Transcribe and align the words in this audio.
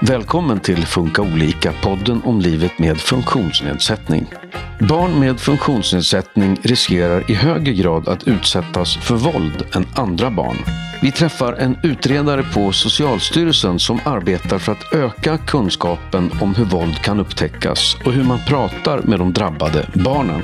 Välkommen 0.00 0.60
till 0.60 0.86
Funka 0.86 1.22
olika, 1.22 1.72
podden 1.82 2.22
om 2.24 2.40
livet 2.40 2.78
med 2.78 3.00
funktionsnedsättning. 3.00 4.26
Barn 4.88 5.20
med 5.20 5.40
funktionsnedsättning 5.40 6.56
riskerar 6.62 7.30
i 7.30 7.34
högre 7.34 7.72
grad 7.72 8.08
att 8.08 8.28
utsättas 8.28 8.96
för 8.96 9.14
våld 9.14 9.66
än 9.74 9.86
andra 9.96 10.30
barn. 10.30 10.56
Vi 11.02 11.12
träffar 11.12 11.52
en 11.52 11.78
utredare 11.82 12.42
på 12.42 12.72
Socialstyrelsen 12.72 13.78
som 13.78 14.00
arbetar 14.04 14.58
för 14.58 14.72
att 14.72 14.94
öka 14.94 15.38
kunskapen 15.38 16.30
om 16.40 16.54
hur 16.54 16.64
våld 16.64 17.02
kan 17.02 17.20
upptäckas 17.20 17.96
och 18.04 18.12
hur 18.12 18.24
man 18.24 18.38
pratar 18.46 19.02
med 19.02 19.18
de 19.18 19.32
drabbade 19.32 19.86
barnen. 19.94 20.42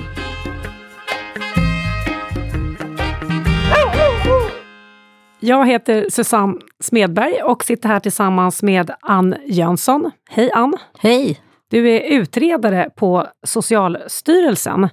Jag 5.47 5.67
heter 5.67 6.07
Susanne 6.11 6.55
Smedberg 6.81 7.43
och 7.43 7.65
sitter 7.65 7.89
här 7.89 8.01
tillsammans 8.01 8.63
med 8.63 8.91
Ann 9.01 9.35
Jönsson. 9.47 10.11
Hej 10.31 10.51
Ann! 10.53 10.77
Hej! 10.99 11.41
Du 11.71 11.91
är 11.91 12.01
utredare 12.01 12.91
på 12.97 13.27
Socialstyrelsen 13.47 14.89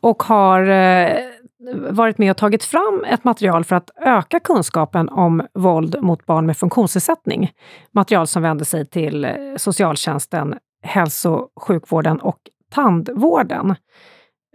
och 0.00 0.22
har 0.22 0.62
eh, 0.68 1.16
varit 1.90 2.18
med 2.18 2.30
och 2.30 2.36
tagit 2.36 2.64
fram 2.64 3.04
ett 3.08 3.24
material 3.24 3.64
för 3.64 3.76
att 3.76 3.90
öka 4.00 4.40
kunskapen 4.40 5.08
om 5.08 5.46
våld 5.54 6.02
mot 6.02 6.26
barn 6.26 6.46
med 6.46 6.56
funktionsnedsättning. 6.56 7.50
Material 7.92 8.26
som 8.26 8.42
vänder 8.42 8.64
sig 8.64 8.86
till 8.86 9.24
eh, 9.24 9.32
socialtjänsten, 9.56 10.54
hälso 10.82 11.30
och 11.30 11.62
sjukvården 11.62 12.20
och 12.20 12.38
tandvården. 12.72 13.74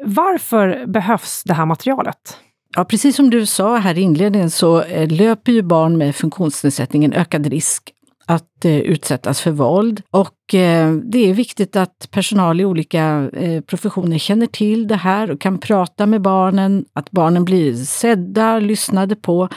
Varför 0.04 0.86
behövs 0.86 1.44
det 1.44 1.54
här 1.54 1.66
materialet? 1.66 2.40
Ja, 2.76 2.86
precis 2.86 3.16
som 3.16 3.30
du 3.30 3.46
sa 3.46 3.78
här 3.78 3.98
i 3.98 4.02
inledningen 4.02 4.52
så 4.52 4.82
eh, 4.82 5.12
löper 5.12 5.52
ju 5.52 5.62
barn 5.62 5.98
med 5.98 6.16
funktionsnedsättning 6.16 7.06
en 7.06 7.14
ökad 7.14 7.48
risk 7.48 7.92
att 8.26 8.66
eh, 8.66 8.78
utsättas 8.78 9.42
för 9.42 9.52
våld. 9.52 10.02
Och 10.12 10.54
eh, 10.54 10.94
det 10.94 11.30
är 11.30 11.34
viktigt 11.34 11.76
att 11.76 12.08
personal 12.12 12.62
i 12.62 12.66
olika 12.66 13.30
eh, 13.34 13.62
professioner 13.62 14.17
känner 14.17 14.48
till 14.48 14.88
det 14.88 14.95
här 14.95 15.32
och 15.32 15.42
kan 15.42 15.58
prata 15.58 16.06
med 16.06 16.22
barnen, 16.22 16.86
att 16.94 17.12
barnen 17.12 17.45
blir 17.45 17.73
sedda, 17.73 18.59
lyssnade 18.59 19.16
på 19.16 19.50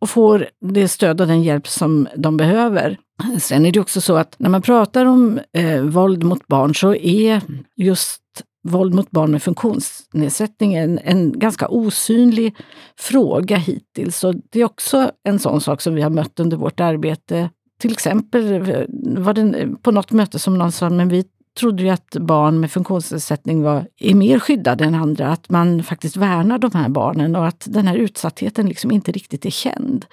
och 0.00 0.10
får 0.10 0.48
det 0.60 0.88
stöd 0.88 1.20
och 1.20 1.26
den 1.26 1.42
hjälp 1.42 1.68
som 1.68 2.08
de 2.16 2.36
behöver. 2.36 2.98
Sen 3.40 3.66
är 3.66 3.72
det 3.72 3.80
också 3.80 4.00
så 4.00 4.16
att 4.16 4.34
när 4.38 4.50
man 4.50 4.62
pratar 4.62 5.06
om 5.06 5.40
eh, 5.52 5.80
våld 5.80 6.22
mot 6.22 6.46
barn 6.46 6.74
så 6.74 6.94
är 6.94 7.40
just 7.76 8.22
våld 8.62 8.94
mot 8.94 9.10
barn 9.10 9.30
med 9.30 9.42
funktionsnedsättning 9.42 10.74
en, 10.74 10.98
en 10.98 11.38
ganska 11.38 11.68
osynlig 11.68 12.56
fråga 12.98 13.56
hittills. 13.56 14.24
Och 14.24 14.34
det 14.50 14.60
är 14.60 14.64
också 14.64 15.10
en 15.24 15.38
sån 15.38 15.60
sak 15.60 15.80
som 15.80 15.94
vi 15.94 16.02
har 16.02 16.10
mött 16.10 16.40
under 16.40 16.56
vårt 16.56 16.80
arbete. 16.80 17.50
Till 17.80 17.92
exempel 17.92 18.60
var 19.18 19.34
det 19.34 19.68
på 19.82 19.90
något 19.90 20.12
möte 20.12 20.38
som 20.38 20.58
någon 20.58 20.72
sa, 20.72 20.90
men 20.90 21.08
vi 21.08 21.24
trodde 21.58 21.82
ju 21.82 21.88
att 21.88 22.16
barn 22.20 22.60
med 22.60 22.70
funktionsnedsättning 22.70 23.62
var, 23.62 23.86
är 24.00 24.14
mer 24.14 24.38
skyddade 24.38 24.84
än 24.84 24.94
andra, 24.94 25.28
att 25.28 25.50
man 25.50 25.82
faktiskt 25.82 26.16
värnar 26.16 26.58
de 26.58 26.70
här 26.74 26.88
barnen 26.88 27.36
och 27.36 27.46
att 27.46 27.66
den 27.68 27.86
här 27.86 27.96
utsattheten 27.96 28.68
liksom 28.68 28.90
inte 28.90 29.12
riktigt 29.12 29.46
är 29.46 29.50
känd. 29.50 30.06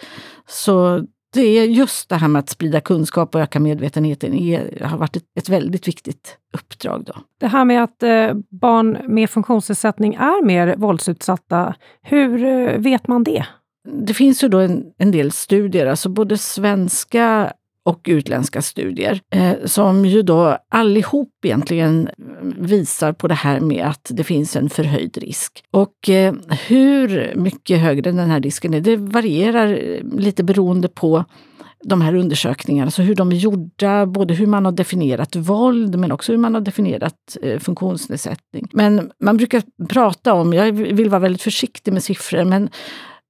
Så 0.49 1.05
det 1.37 1.59
är 1.59 1.63
just 1.65 2.09
det 2.09 2.15
här 2.15 2.27
med 2.27 2.39
att 2.39 2.49
sprida 2.49 2.81
kunskap 2.81 3.35
och 3.35 3.41
öka 3.41 3.59
medvetenheten 3.59 4.33
är, 4.33 4.85
har 4.85 4.97
varit 4.97 5.15
ett, 5.15 5.23
ett 5.35 5.49
väldigt 5.49 5.87
viktigt 5.87 6.37
uppdrag. 6.53 7.03
Då. 7.05 7.13
Det 7.39 7.47
här 7.47 7.65
med 7.65 7.83
att 7.83 8.03
eh, 8.03 8.33
barn 8.61 8.97
med 9.07 9.29
funktionsnedsättning 9.29 10.13
är 10.13 10.45
mer 10.45 10.75
våldsutsatta, 10.77 11.75
hur 12.01 12.43
eh, 12.43 12.77
vet 12.77 13.07
man 13.07 13.23
det? 13.23 13.45
Det 13.89 14.13
finns 14.13 14.43
ju 14.43 14.47
då 14.47 14.59
en, 14.59 14.83
en 14.97 15.11
del 15.11 15.31
studier, 15.31 15.85
alltså 15.85 16.09
både 16.09 16.37
svenska 16.37 17.53
och 17.87 18.01
utländska 18.07 18.61
studier 18.61 19.21
eh, 19.33 19.53
som 19.65 20.05
ju 20.05 20.21
då 20.21 20.57
allihop 20.69 21.29
egentligen 21.45 22.07
eh, 22.07 22.13
visar 22.57 23.13
på 23.13 23.27
det 23.27 23.33
här 23.33 23.59
med 23.59 23.85
att 23.85 24.11
det 24.13 24.23
finns 24.23 24.55
en 24.55 24.69
förhöjd 24.69 25.17
risk. 25.17 25.63
Och 25.71 26.09
eh, 26.09 26.33
hur 26.67 27.33
mycket 27.35 27.79
högre 27.79 28.11
den 28.11 28.29
här 28.29 28.41
risken 28.41 28.73
är, 28.73 28.81
det 28.81 28.95
varierar 28.95 29.67
eh, 29.67 30.19
lite 30.19 30.43
beroende 30.43 30.87
på 30.87 31.25
de 31.83 32.01
här 32.01 32.15
undersökningarna, 32.15 32.91
så 32.91 33.01
hur 33.01 33.15
de 33.15 33.31
är 33.31 33.35
gjorda, 33.35 34.05
både 34.05 34.33
hur 34.33 34.47
man 34.47 34.65
har 34.65 34.71
definierat 34.71 35.35
våld 35.35 35.99
men 35.99 36.11
också 36.11 36.31
hur 36.31 36.39
man 36.39 36.53
har 36.53 36.61
definierat 36.61 37.37
eh, 37.41 37.59
funktionsnedsättning. 37.59 38.67
Men 38.73 39.11
man 39.23 39.37
brukar 39.37 39.63
prata 39.89 40.33
om, 40.33 40.53
jag 40.53 40.71
vill 40.71 41.09
vara 41.09 41.19
väldigt 41.19 41.41
försiktig 41.41 41.93
med 41.93 42.03
siffror, 42.03 42.43
men 42.43 42.69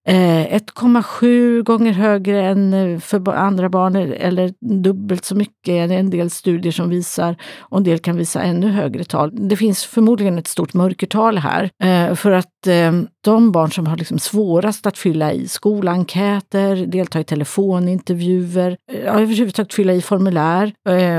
Eh, 0.08 0.56
1,7 0.56 1.64
gånger 1.64 1.92
högre 1.92 2.46
än 2.46 2.74
eh, 2.74 3.00
för 3.00 3.34
andra 3.34 3.70
barn 3.70 3.96
eller 3.96 4.54
dubbelt 4.84 5.26
så 5.26 5.36
mycket 5.36 5.68
är 5.68 5.92
en 5.92 6.10
del 6.10 6.30
studier 6.30 6.72
som 6.72 6.90
visar 6.90 7.36
och 7.60 7.78
en 7.78 7.84
del 7.84 8.00
kan 8.00 8.18
visa 8.18 8.42
ännu 8.42 8.68
högre 8.68 9.04
tal. 9.04 9.32
Det 9.50 9.56
finns 9.56 9.86
förmodligen 9.86 10.38
ett 10.38 10.48
stort 10.48 10.74
mörkertal 10.74 11.38
här 11.38 11.70
eh, 11.84 12.16
för 12.16 12.32
att 12.32 12.68
eh, 12.68 12.92
de 13.24 13.52
barn 13.52 13.72
som 13.72 13.88
har 13.88 13.98
liksom 13.98 14.20
svårast 14.20 14.86
att 14.86 14.98
fylla 14.98 15.34
i 15.34 15.48
skolenkäter, 15.48 16.76
delta 16.76 17.20
i 17.20 17.24
telefonintervjuer, 17.24 18.78
överhuvudtaget 18.92 19.74
fylla 19.74 19.94
i 19.94 20.02
formulär. 20.02 20.74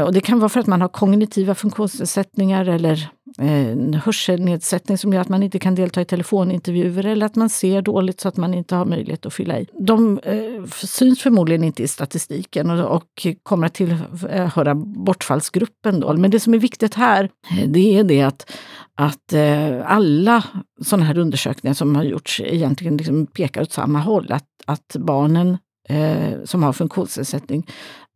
Och 0.07 0.13
det 0.13 0.21
kan 0.21 0.39
vara 0.39 0.49
för 0.49 0.61
att 0.61 0.67
man 0.67 0.81
har 0.81 0.89
kognitiva 0.89 1.55
funktionsnedsättningar 1.55 2.69
eller 2.69 3.09
en 3.39 3.95
hörselnedsättning 3.95 4.99
som 4.99 5.13
gör 5.13 5.21
att 5.21 5.29
man 5.29 5.43
inte 5.43 5.59
kan 5.59 5.75
delta 5.75 6.01
i 6.01 6.05
telefonintervjuer 6.05 7.07
eller 7.07 7.27
att 7.27 7.37
man 7.37 7.49
ser 7.49 7.83
dåligt 7.83 8.21
så 8.21 8.29
att 8.29 8.37
man 8.37 8.55
inte 8.55 8.75
har 8.75 8.85
möjlighet 8.85 9.27
att 9.27 9.35
fylla 9.35 9.59
i. 9.61 9.67
De 9.81 10.19
eh, 10.19 10.65
syns 10.71 11.21
förmodligen 11.21 11.65
inte 11.65 11.83
i 11.83 11.89
statistiken 11.89 12.71
och, 12.71 12.97
och 12.97 13.27
kommer 13.43 13.67
att 13.67 13.75
tillhöra 13.75 14.71
eh, 14.71 14.75
bortfallsgruppen. 14.75 16.01
Då. 16.01 16.13
Men 16.13 16.31
det 16.31 16.41
som 16.41 16.55
är 16.55 16.59
viktigt 16.59 16.95
här, 16.95 17.31
eh, 17.51 17.69
det 17.69 17.99
är 17.99 18.05
det 18.05 18.23
att, 18.23 18.53
att 18.95 19.33
eh, 19.33 19.93
alla 19.93 20.45
sådana 20.85 21.05
här 21.05 21.19
undersökningar 21.19 21.75
som 21.75 21.97
har 21.97 22.05
gjorts 22.05 22.41
egentligen 22.41 22.97
liksom 22.97 23.27
pekar 23.27 23.63
åt 23.63 23.73
samma 23.73 23.99
håll. 23.99 24.33
Att, 24.33 24.47
att 24.67 24.97
barnen 24.99 25.59
eh, 25.89 26.45
som 26.45 26.63
har 26.63 26.73
funktionsnedsättning 26.73 27.67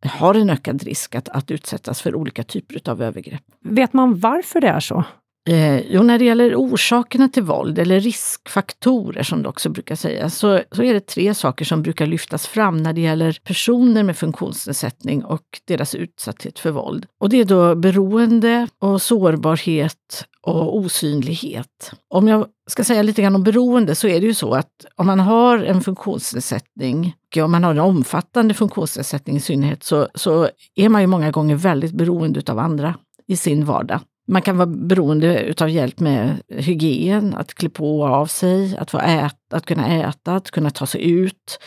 har 0.09 0.35
en 0.35 0.49
ökad 0.49 0.83
risk 0.83 1.15
att, 1.15 1.29
att 1.29 1.51
utsättas 1.51 2.01
för 2.01 2.15
olika 2.15 2.43
typer 2.43 2.89
av 2.89 3.01
övergrepp. 3.01 3.43
Vet 3.65 3.93
man 3.93 4.19
varför 4.19 4.61
det 4.61 4.67
är 4.67 4.79
så? 4.79 5.03
Eh, 5.49 5.79
jo, 5.79 6.03
när 6.03 6.19
det 6.19 6.25
gäller 6.25 6.55
orsakerna 6.55 7.29
till 7.29 7.43
våld, 7.43 7.79
eller 7.79 7.99
riskfaktorer 7.99 9.23
som 9.23 9.43
det 9.43 9.49
också 9.49 9.69
brukar 9.69 9.95
sägas, 9.95 10.37
så, 10.37 10.61
så 10.71 10.83
är 10.83 10.93
det 10.93 11.07
tre 11.07 11.33
saker 11.33 11.65
som 11.65 11.81
brukar 11.81 12.05
lyftas 12.05 12.47
fram 12.47 12.77
när 12.77 12.93
det 12.93 13.01
gäller 13.01 13.39
personer 13.43 14.03
med 14.03 14.17
funktionsnedsättning 14.17 15.25
och 15.25 15.43
deras 15.67 15.95
utsatthet 15.95 16.59
för 16.59 16.71
våld. 16.71 17.05
Och 17.19 17.29
det 17.29 17.37
är 17.37 17.45
då 17.45 17.75
beroende 17.75 18.67
och 18.79 19.01
sårbarhet 19.01 20.27
och 20.43 20.77
osynlighet. 20.77 21.91
Om 22.07 22.27
jag 22.27 22.47
ska 22.69 22.83
säga 22.83 23.01
lite 23.01 23.21
grann 23.21 23.35
om 23.35 23.43
beroende 23.43 23.95
så 23.95 24.07
är 24.07 24.21
det 24.21 24.27
ju 24.27 24.33
så 24.33 24.53
att 24.53 24.85
om 24.95 25.05
man 25.05 25.19
har 25.19 25.59
en 25.59 25.81
funktionsnedsättning, 25.81 27.15
och 27.35 27.41
om 27.41 27.51
man 27.51 27.63
har 27.63 27.71
en 27.71 27.79
omfattande 27.79 28.53
funktionsnedsättning 28.53 29.35
i 29.35 29.39
synnerhet, 29.39 29.83
så, 29.83 30.07
så 30.15 30.49
är 30.75 30.89
man 30.89 31.01
ju 31.01 31.07
många 31.07 31.31
gånger 31.31 31.55
väldigt 31.55 31.93
beroende 31.93 32.41
av 32.47 32.59
andra 32.59 32.95
i 33.27 33.37
sin 33.37 33.65
vardag. 33.65 33.99
Man 34.25 34.41
kan 34.41 34.57
vara 34.57 34.67
beroende 34.67 35.53
av 35.61 35.69
hjälp 35.69 35.99
med 35.99 36.41
hygien, 36.49 37.33
att 37.33 37.53
klä 37.53 37.69
på 37.69 37.99
och 38.01 38.07
av 38.07 38.25
sig, 38.25 38.77
att, 38.77 38.91
få 38.91 38.99
äta, 38.99 39.57
att 39.57 39.65
kunna 39.65 39.87
äta, 39.87 40.35
att 40.35 40.51
kunna 40.51 40.69
ta 40.69 40.87
sig 40.87 41.11
ut. 41.11 41.59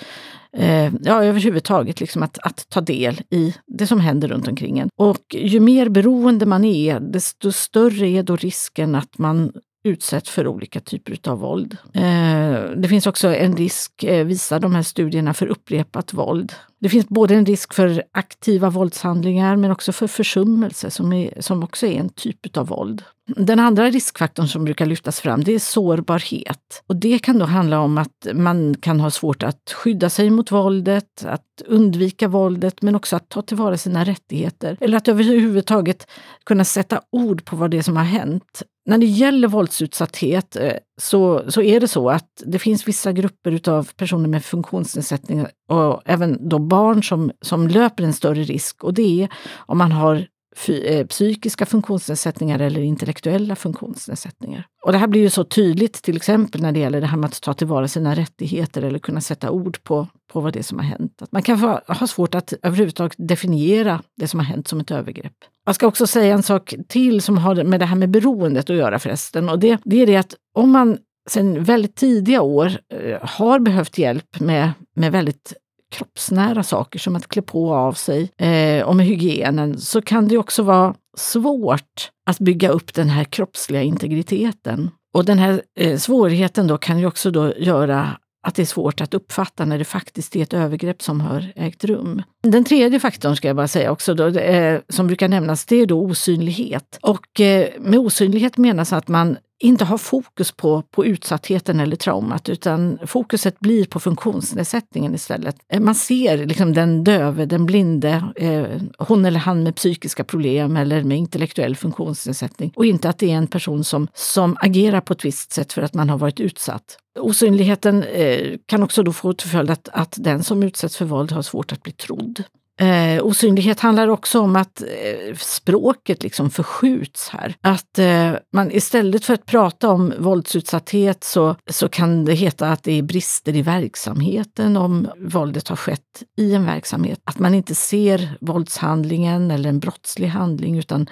Eh, 0.52 0.92
ja, 1.02 1.24
överhuvudtaget 1.24 2.00
liksom 2.00 2.22
att, 2.22 2.38
att 2.38 2.68
ta 2.68 2.80
del 2.80 3.20
i 3.30 3.54
det 3.66 3.86
som 3.86 4.00
händer 4.00 4.28
runt 4.28 4.48
omkring 4.48 4.78
en. 4.78 4.88
Och 4.96 5.34
ju 5.34 5.60
mer 5.60 5.88
beroende 5.88 6.46
man 6.46 6.64
är, 6.64 7.00
desto 7.00 7.52
större 7.52 8.08
är 8.08 8.22
då 8.22 8.36
risken 8.36 8.94
att 8.94 9.18
man 9.18 9.52
utsätts 9.86 10.30
för 10.30 10.46
olika 10.46 10.80
typer 10.80 11.30
av 11.30 11.38
våld. 11.38 11.76
Eh, 11.94 12.70
det 12.76 12.88
finns 12.88 13.06
också 13.06 13.34
en 13.34 13.56
risk, 13.56 14.04
eh, 14.04 14.26
visar 14.26 14.60
de 14.60 14.74
här 14.74 14.82
studierna, 14.82 15.34
för 15.34 15.46
upprepat 15.46 16.14
våld. 16.14 16.52
Det 16.78 16.88
finns 16.88 17.08
både 17.08 17.34
en 17.34 17.46
risk 17.46 17.74
för 17.74 18.02
aktiva 18.12 18.70
våldshandlingar 18.70 19.56
men 19.56 19.70
också 19.70 19.92
för 19.92 20.06
försummelse 20.06 20.90
som, 20.90 21.12
är, 21.12 21.40
som 21.40 21.62
också 21.62 21.86
är 21.86 22.00
en 22.00 22.08
typ 22.08 22.56
av 22.56 22.66
våld. 22.66 23.02
Den 23.26 23.60
andra 23.60 23.90
riskfaktorn 23.90 24.48
som 24.48 24.64
brukar 24.64 24.86
lyftas 24.86 25.20
fram 25.20 25.44
det 25.44 25.52
är 25.52 25.58
sårbarhet. 25.58 26.82
Och 26.86 26.96
det 26.96 27.18
kan 27.18 27.38
då 27.38 27.44
handla 27.44 27.80
om 27.80 27.98
att 27.98 28.26
man 28.34 28.74
kan 28.80 29.00
ha 29.00 29.10
svårt 29.10 29.42
att 29.42 29.72
skydda 29.76 30.10
sig 30.10 30.30
mot 30.30 30.52
våldet, 30.52 31.24
att 31.24 31.62
undvika 31.66 32.28
våldet 32.28 32.82
men 32.82 32.94
också 32.94 33.16
att 33.16 33.28
ta 33.28 33.42
tillvara 33.42 33.76
sina 33.76 34.04
rättigheter. 34.04 34.76
Eller 34.80 34.96
att 34.96 35.08
överhuvudtaget 35.08 36.06
kunna 36.44 36.64
sätta 36.64 37.00
ord 37.10 37.44
på 37.44 37.56
vad 37.56 37.70
det 37.70 37.78
är 37.78 37.82
som 37.82 37.96
har 37.96 38.04
hänt. 38.04 38.62
När 38.86 38.98
det 38.98 39.06
gäller 39.06 39.48
våldsutsatthet 39.48 40.56
eh, 40.56 40.72
så, 41.00 41.50
så 41.50 41.62
är 41.62 41.80
det 41.80 41.88
så 41.88 42.10
att 42.10 42.42
det 42.46 42.58
finns 42.58 42.88
vissa 42.88 43.12
grupper 43.12 43.70
av 43.70 43.90
personer 43.96 44.28
med 44.28 44.44
funktionsnedsättningar 44.44 45.50
och 45.68 46.02
även 46.04 46.48
då 46.48 46.58
barn 46.58 47.02
som, 47.02 47.32
som 47.40 47.68
löper 47.68 48.04
en 48.04 48.12
större 48.12 48.42
risk 48.42 48.84
och 48.84 48.94
det 48.94 49.22
är 49.22 49.28
om 49.56 49.78
man 49.78 49.92
har 49.92 50.26
eh, 50.68 51.06
psykiska 51.06 51.66
funktionsnedsättningar 51.66 52.58
eller 52.58 52.80
intellektuella 52.80 53.56
funktionsnedsättningar. 53.56 54.66
Och 54.82 54.92
det 54.92 54.98
här 54.98 55.06
blir 55.06 55.20
ju 55.20 55.30
så 55.30 55.44
tydligt 55.44 56.02
till 56.02 56.16
exempel 56.16 56.62
när 56.62 56.72
det 56.72 56.80
gäller 56.80 57.00
det 57.00 57.06
här 57.06 57.16
med 57.16 57.28
att 57.28 57.42
ta 57.42 57.54
tillvara 57.54 57.88
sina 57.88 58.14
rättigheter 58.14 58.82
eller 58.82 58.98
kunna 58.98 59.20
sätta 59.20 59.50
ord 59.50 59.82
på, 59.82 60.06
på 60.32 60.40
vad 60.40 60.52
det 60.52 60.58
är 60.58 60.62
som 60.62 60.78
har 60.78 60.86
hänt. 60.86 61.22
Att 61.22 61.32
man 61.32 61.42
kan 61.42 61.58
ha 61.86 62.06
svårt 62.06 62.34
att 62.34 62.52
överhuvudtaget 62.62 63.16
definiera 63.18 64.02
det 64.16 64.28
som 64.28 64.40
har 64.40 64.46
hänt 64.46 64.68
som 64.68 64.80
ett 64.80 64.90
övergrepp. 64.90 65.36
Jag 65.66 65.74
ska 65.74 65.86
också 65.86 66.06
säga 66.06 66.34
en 66.34 66.42
sak 66.42 66.74
till 66.88 67.22
som 67.22 67.38
har 67.38 67.64
med 67.64 67.80
det 67.80 67.86
här 67.86 67.96
med 67.96 68.10
beroendet 68.10 68.70
att 68.70 68.76
göra 68.76 68.98
förresten. 68.98 69.48
Och 69.48 69.58
det, 69.58 69.78
det 69.84 70.02
är 70.02 70.06
det 70.06 70.16
att 70.16 70.34
om 70.54 70.70
man 70.70 70.98
sedan 71.28 71.64
väldigt 71.64 71.96
tidiga 71.96 72.42
år 72.42 72.72
eh, 72.94 73.18
har 73.22 73.58
behövt 73.58 73.98
hjälp 73.98 74.40
med, 74.40 74.72
med 74.96 75.12
väldigt 75.12 75.54
kroppsnära 75.90 76.62
saker 76.62 76.98
som 76.98 77.16
att 77.16 77.28
klä 77.28 77.42
på 77.42 77.74
av 77.74 77.92
sig 77.92 78.30
eh, 78.38 78.86
och 78.86 78.96
med 78.96 79.06
hygienen 79.06 79.78
så 79.78 80.02
kan 80.02 80.28
det 80.28 80.38
också 80.38 80.62
vara 80.62 80.94
svårt 81.16 82.10
att 82.26 82.38
bygga 82.38 82.68
upp 82.68 82.94
den 82.94 83.08
här 83.08 83.24
kroppsliga 83.24 83.82
integriteten. 83.82 84.90
Och 85.14 85.24
den 85.24 85.38
här 85.38 85.62
eh, 85.80 85.98
svårigheten 85.98 86.66
då 86.66 86.78
kan 86.78 86.98
ju 86.98 87.06
också 87.06 87.30
då 87.30 87.54
göra 87.58 88.16
att 88.46 88.54
det 88.54 88.62
är 88.62 88.66
svårt 88.66 89.00
att 89.00 89.14
uppfatta 89.14 89.64
när 89.64 89.78
det 89.78 89.84
faktiskt 89.84 90.36
är 90.36 90.42
ett 90.42 90.54
övergrepp 90.54 91.02
som 91.02 91.20
har 91.20 91.52
ägt 91.56 91.84
rum. 91.84 92.22
Den 92.42 92.64
tredje 92.64 93.00
faktorn 93.00 93.36
ska 93.36 93.48
jag 93.48 93.56
bara 93.56 93.68
säga 93.68 93.90
också, 93.90 94.14
då, 94.14 94.24
är, 94.24 94.82
som 94.88 95.06
brukar 95.06 95.28
nämnas, 95.28 95.64
det 95.64 95.76
är 95.76 95.86
då 95.86 96.00
osynlighet. 96.00 96.98
Och 97.02 97.40
eh, 97.40 97.68
med 97.80 97.98
osynlighet 97.98 98.56
menas 98.56 98.92
att 98.92 99.08
man 99.08 99.36
inte 99.58 99.84
har 99.84 99.98
fokus 99.98 100.52
på, 100.52 100.82
på 100.82 101.06
utsattheten 101.06 101.80
eller 101.80 101.96
traumat 101.96 102.48
utan 102.48 102.98
fokuset 103.06 103.60
blir 103.60 103.86
på 103.86 104.00
funktionsnedsättningen 104.00 105.14
istället. 105.14 105.56
Eh, 105.72 105.80
man 105.80 105.94
ser 105.94 106.46
liksom 106.46 106.72
den 106.72 107.04
döve, 107.04 107.46
den 107.46 107.66
blinde, 107.66 108.24
eh, 108.36 108.82
hon 108.98 109.24
eller 109.24 109.40
han 109.40 109.62
med 109.62 109.76
psykiska 109.76 110.24
problem 110.24 110.76
eller 110.76 111.02
med 111.02 111.18
intellektuell 111.18 111.76
funktionsnedsättning 111.76 112.72
och 112.76 112.86
inte 112.86 113.08
att 113.08 113.18
det 113.18 113.30
är 113.30 113.36
en 113.36 113.46
person 113.46 113.84
som, 113.84 114.08
som 114.14 114.56
agerar 114.60 115.00
på 115.00 115.12
ett 115.12 115.24
visst 115.24 115.52
sätt 115.52 115.72
för 115.72 115.82
att 115.82 115.94
man 115.94 116.10
har 116.10 116.18
varit 116.18 116.40
utsatt. 116.40 116.98
Osynligheten 117.18 118.02
eh, 118.02 118.58
kan 118.66 118.82
också 118.82 119.02
då 119.02 119.12
få 119.12 119.32
till 119.32 119.50
följd 119.50 119.70
att, 119.70 119.88
att 119.92 120.14
den 120.18 120.42
som 120.42 120.62
utsätts 120.62 120.96
för 120.96 121.04
våld 121.04 121.32
har 121.32 121.42
svårt 121.42 121.72
att 121.72 121.82
bli 121.82 121.92
trodd. 121.92 122.42
Eh, 122.80 123.24
osynlighet 123.24 123.80
handlar 123.80 124.08
också 124.08 124.40
om 124.40 124.56
att 124.56 124.82
eh, 124.82 125.34
språket 125.36 126.22
liksom 126.22 126.50
förskjuts 126.50 127.28
här. 127.28 127.54
Att 127.60 127.98
eh, 127.98 128.32
man 128.52 128.72
istället 128.72 129.24
för 129.24 129.34
att 129.34 129.46
prata 129.46 129.88
om 129.88 130.12
våldsutsatthet 130.18 131.24
så, 131.24 131.56
så 131.70 131.88
kan 131.88 132.24
det 132.24 132.34
heta 132.34 132.68
att 132.68 132.82
det 132.82 132.98
är 132.98 133.02
brister 133.02 133.56
i 133.56 133.62
verksamheten 133.62 134.76
om 134.76 135.08
våldet 135.16 135.68
har 135.68 135.76
skett 135.76 136.22
i 136.38 136.54
en 136.54 136.66
verksamhet. 136.66 137.20
Att 137.24 137.38
man 137.38 137.54
inte 137.54 137.74
ser 137.74 138.36
våldshandlingen 138.40 139.50
eller 139.50 139.68
en 139.68 139.80
brottslig 139.80 140.28
handling 140.28 140.78
utan 140.78 141.06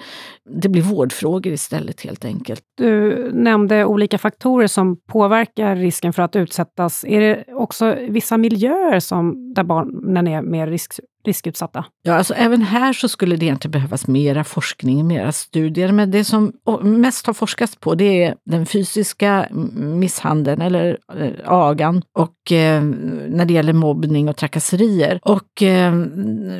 det 0.61 0.69
blir 0.69 0.81
vårdfrågor 0.81 1.53
istället 1.53 2.01
helt 2.01 2.25
enkelt. 2.25 2.61
Du 2.77 3.31
nämnde 3.33 3.85
olika 3.85 4.17
faktorer 4.17 4.67
som 4.67 4.97
påverkar 5.07 5.75
risken 5.75 6.13
för 6.13 6.23
att 6.23 6.35
utsättas. 6.35 7.05
Är 7.07 7.21
det 7.21 7.45
också 7.53 7.97
vissa 8.09 8.37
miljöer 8.37 8.99
som, 8.99 9.53
där 9.53 9.63
barnen 9.63 10.27
är 10.27 10.41
mer 10.41 10.67
risk, 10.67 10.99
riskutsatta? 11.25 11.85
Ja, 12.03 12.13
alltså 12.13 12.33
även 12.33 12.61
här 12.61 12.93
så 12.93 13.09
skulle 13.09 13.35
det 13.35 13.45
egentligen 13.45 13.71
behövas 13.71 14.07
mera 14.07 14.43
forskning, 14.43 15.07
mera 15.07 15.31
studier. 15.31 15.91
Men 15.91 16.11
det 16.11 16.23
som 16.23 16.53
mest 16.81 17.27
har 17.27 17.33
forskats 17.33 17.75
på 17.75 17.95
det 17.95 18.23
är 18.23 18.35
den 18.45 18.65
fysiska 18.65 19.47
misshandeln 19.75 20.61
eller 20.61 20.97
äh, 21.19 21.51
agan 21.51 22.01
och 22.17 22.51
eh, 22.51 22.83
när 23.29 23.45
det 23.45 23.53
gäller 23.53 23.73
mobbning 23.73 24.29
och 24.29 24.37
trakasserier. 24.37 25.19
Och 25.23 25.63
eh, 25.63 25.93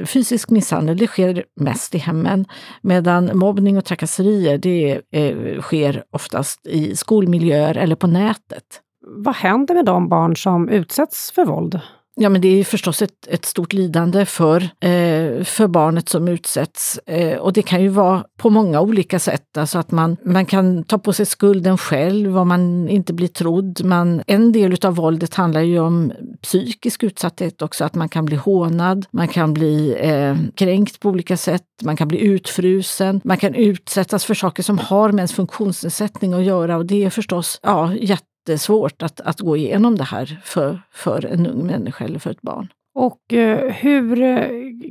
fysisk 0.05 0.49
misshandel 0.49 0.97
det 0.97 1.07
sker 1.07 1.43
mest 1.59 1.95
i 1.95 1.97
hemmen 1.97 2.45
medan 2.81 3.37
mobbning 3.37 3.77
och 3.77 3.85
trakasserier 3.85 4.57
det 4.57 5.01
eh, 5.11 5.61
sker 5.61 6.03
oftast 6.11 6.67
i 6.67 6.95
skolmiljöer 6.95 7.77
eller 7.77 7.95
på 7.95 8.07
nätet. 8.07 8.81
Vad 9.07 9.35
händer 9.35 9.75
med 9.75 9.85
de 9.85 10.09
barn 10.09 10.35
som 10.35 10.69
utsätts 10.69 11.31
för 11.31 11.45
våld? 11.45 11.79
Ja, 12.17 12.29
men 12.29 12.41
det 12.41 12.59
är 12.59 12.63
förstås 12.63 13.01
ett, 13.01 13.27
ett 13.27 13.45
stort 13.45 13.73
lidande 13.73 14.25
för, 14.25 14.61
eh, 14.61 15.43
för 15.43 15.67
barnet 15.67 16.09
som 16.09 16.27
utsätts. 16.27 16.97
Eh, 16.97 17.37
och 17.37 17.53
det 17.53 17.61
kan 17.61 17.81
ju 17.81 17.87
vara 17.87 18.23
på 18.37 18.49
många 18.49 18.81
olika 18.81 19.19
sätt. 19.19 19.57
Alltså 19.57 19.79
att 19.79 19.91
man, 19.91 20.17
man 20.25 20.45
kan 20.45 20.83
ta 20.83 20.97
på 20.97 21.13
sig 21.13 21.25
skulden 21.25 21.77
själv 21.77 22.37
om 22.37 22.47
man 22.47 22.89
inte 22.89 23.13
blir 23.13 23.27
trodd. 23.27 23.85
Man, 23.85 24.23
en 24.27 24.51
del 24.51 24.77
av 24.85 24.95
våldet 24.95 25.33
handlar 25.33 25.61
ju 25.61 25.79
om 25.79 26.13
psykisk 26.41 27.03
utsatthet 27.03 27.61
också, 27.61 27.85
att 27.85 27.95
man 27.95 28.09
kan 28.09 28.25
bli 28.25 28.35
hånad, 28.35 29.05
man 29.11 29.27
kan 29.27 29.53
bli 29.53 29.95
eh, 29.99 30.35
kränkt 30.55 30.99
på 30.99 31.09
olika 31.09 31.37
sätt, 31.37 31.63
man 31.83 31.97
kan 31.97 32.07
bli 32.07 32.19
utfrusen, 32.19 33.21
man 33.23 33.37
kan 33.37 33.55
utsättas 33.55 34.25
för 34.25 34.33
saker 34.33 34.63
som 34.63 34.77
har 34.77 35.11
med 35.11 35.19
ens 35.19 35.33
funktionsnedsättning 35.33 36.33
att 36.33 36.43
göra 36.43 36.77
och 36.77 36.85
det 36.85 37.03
är 37.03 37.09
förstås 37.09 37.59
ja, 37.63 37.93
jätte 37.93 38.34
jättesvårt 38.49 39.01
att, 39.01 39.21
att 39.21 39.39
gå 39.39 39.57
igenom 39.57 39.95
det 39.95 40.03
här 40.03 40.41
för, 40.43 40.81
för 40.91 41.25
en 41.25 41.47
ung 41.47 41.65
människa 41.65 42.05
eller 42.05 42.19
för 42.19 42.31
ett 42.31 42.41
barn. 42.41 42.67
Och 42.95 43.33
eh, 43.33 43.71
hur 43.71 44.21
eh, 44.21 44.47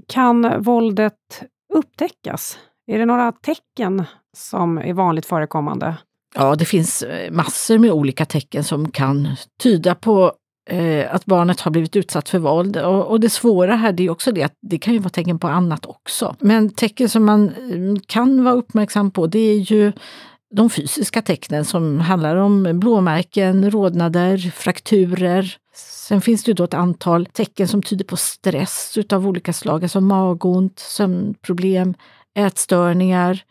kan 0.09 0.63
våldet 0.63 1.43
upptäckas? 1.75 2.59
Är 2.87 2.99
det 2.99 3.07
några 3.07 3.33
tecken 3.33 4.05
som 4.37 4.79
är 4.79 4.93
vanligt 4.93 5.27
förekommande? 5.27 5.97
Ja, 6.35 6.55
det 6.55 6.65
finns 6.65 7.03
eh, 7.03 7.31
massor 7.31 7.79
med 7.79 7.93
olika 7.93 8.25
tecken 8.25 8.65
som 8.65 8.91
kan 8.91 9.29
tyda 9.63 9.95
på 9.95 10.33
eh, 10.71 11.15
att 11.15 11.25
barnet 11.25 11.61
har 11.61 11.71
blivit 11.71 11.97
utsatt 11.97 12.29
för 12.29 12.39
våld. 12.39 12.77
Och, 12.77 13.07
och, 13.07 13.21
det 13.21 13.31
svåra 13.31 13.77
här 13.77 13.93
det 13.93 14.03
är 14.03 14.11
också 14.11 14.33
det 14.33 14.43
att 14.43 14.59
det 14.63 14.79
kan 14.79 14.95
ju 14.95 14.99
vara 14.99 15.11
tecken 15.11 15.39
på 15.39 15.49
annat 15.49 15.87
också. 15.87 16.37
Men 16.41 16.71
tecken 16.71 17.09
som 17.09 17.25
man 17.25 17.53
kan 18.07 18.45
vara 18.45 18.55
uppmärksam 18.55 19.11
på 19.11 19.27
det 19.27 19.39
är 19.39 19.59
ju 19.59 19.93
de 20.55 20.71
fysiska 20.71 21.23
tecknen 21.23 21.65
som 21.65 22.01
handlar 22.01 22.37
om 22.37 22.81
blåmärken, 22.81 23.71
rodnader, 23.71 24.39
frakturer. 24.39 25.57
Sen 25.77 26.21
finns 26.21 26.45
det 26.45 26.51
ju 26.51 26.55
då 26.55 26.65
ett 26.65 26.75
antal 26.75 27.27
tecken 27.27 27.69
som 27.69 27.83
tyder 27.83 28.05
på 28.05 28.17
stress 28.17 28.93
utav 28.97 29.29
olika 29.29 29.53
slag, 29.53 29.83
alltså 29.83 30.01
magont, 30.01 30.79
sömnproblem, 30.79 31.95
ätstörningar, 32.35 33.43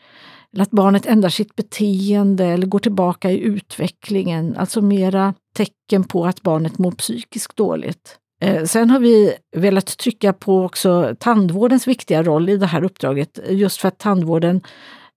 eller 0.53 0.63
att 0.63 0.71
barnet 0.71 1.05
ändrar 1.05 1.29
sitt 1.29 1.55
beteende 1.55 2.45
eller 2.45 2.67
går 2.67 2.79
tillbaka 2.79 3.31
i 3.31 3.39
utvecklingen, 3.39 4.57
alltså 4.57 4.81
mera 4.81 5.33
tecken 5.55 6.03
på 6.03 6.25
att 6.25 6.41
barnet 6.41 6.77
mår 6.77 6.91
psykiskt 6.91 7.55
dåligt. 7.55 8.17
Eh, 8.41 8.63
sen 8.63 8.89
har 8.89 8.99
vi 8.99 9.33
velat 9.55 9.97
trycka 9.97 10.33
på 10.33 10.63
också 10.63 11.15
tandvårdens 11.19 11.87
viktiga 11.87 12.23
roll 12.23 12.49
i 12.49 12.57
det 12.57 12.65
här 12.65 12.83
uppdraget, 12.83 13.39
just 13.49 13.81
för 13.81 13.87
att 13.87 13.99
tandvården 13.99 14.61